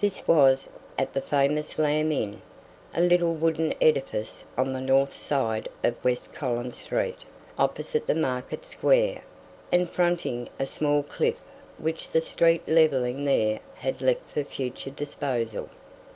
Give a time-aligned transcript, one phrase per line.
[0.00, 2.40] This was at the famous Lamb Inn,
[2.94, 7.22] a little wooden edifice on the north side of West Collins street,
[7.58, 9.24] opposite the Market square,
[9.72, 11.40] and fronting a small cliff
[11.76, 15.68] which the street levelling there had left for future disposal.